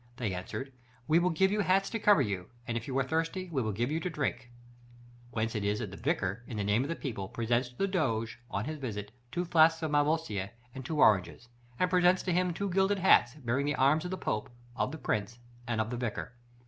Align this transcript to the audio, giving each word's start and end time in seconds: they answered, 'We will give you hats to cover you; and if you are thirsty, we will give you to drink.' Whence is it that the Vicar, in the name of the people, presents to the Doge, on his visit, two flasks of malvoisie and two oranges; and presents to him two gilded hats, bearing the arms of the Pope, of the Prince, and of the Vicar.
they 0.17 0.33
answered, 0.33 0.73
'We 1.07 1.19
will 1.19 1.29
give 1.29 1.51
you 1.51 1.59
hats 1.59 1.87
to 1.91 1.99
cover 1.99 2.23
you; 2.23 2.47
and 2.67 2.75
if 2.75 2.87
you 2.87 2.97
are 2.97 3.03
thirsty, 3.03 3.49
we 3.51 3.61
will 3.61 3.71
give 3.71 3.91
you 3.91 3.99
to 3.99 4.09
drink.' 4.09 4.49
Whence 5.29 5.53
is 5.53 5.79
it 5.79 5.91
that 5.91 5.95
the 5.97 6.01
Vicar, 6.01 6.43
in 6.47 6.57
the 6.57 6.63
name 6.63 6.81
of 6.81 6.89
the 6.89 6.95
people, 6.95 7.27
presents 7.29 7.69
to 7.69 7.77
the 7.77 7.87
Doge, 7.87 8.39
on 8.49 8.65
his 8.65 8.79
visit, 8.79 9.11
two 9.31 9.45
flasks 9.45 9.83
of 9.83 9.91
malvoisie 9.91 10.49
and 10.73 10.83
two 10.83 11.01
oranges; 11.01 11.49
and 11.77 11.87
presents 11.91 12.23
to 12.23 12.33
him 12.33 12.51
two 12.51 12.71
gilded 12.71 12.97
hats, 12.97 13.35
bearing 13.35 13.67
the 13.67 13.75
arms 13.75 14.03
of 14.03 14.09
the 14.09 14.17
Pope, 14.17 14.49
of 14.75 14.91
the 14.91 14.97
Prince, 14.97 15.37
and 15.67 15.79
of 15.79 15.91
the 15.91 15.97
Vicar. 15.97 16.33